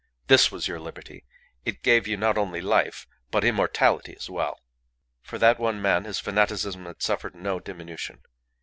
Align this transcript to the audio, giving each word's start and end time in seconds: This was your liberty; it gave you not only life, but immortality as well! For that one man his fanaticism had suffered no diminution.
This 0.25 0.51
was 0.51 0.67
your 0.67 0.79
liberty; 0.79 1.25
it 1.63 1.83
gave 1.83 2.07
you 2.07 2.17
not 2.17 2.35
only 2.35 2.59
life, 2.59 3.05
but 3.29 3.43
immortality 3.43 4.15
as 4.15 4.31
well! 4.31 4.59
For 5.21 5.37
that 5.37 5.59
one 5.59 5.79
man 5.79 6.05
his 6.05 6.19
fanaticism 6.19 6.85
had 6.87 7.03
suffered 7.03 7.35
no 7.35 7.59
diminution. 7.59 8.23